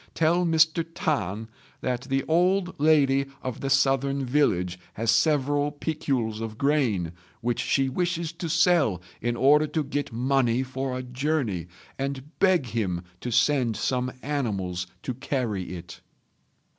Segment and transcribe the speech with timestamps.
[0.15, 0.83] Tell Mr.
[0.95, 1.47] T'an
[1.81, 7.87] that the old lady of the southern village has several piculs of grain which she
[7.87, 11.67] wishes to sell in order to get money for a journey,
[11.99, 16.01] and beg him to send some animals to carry it."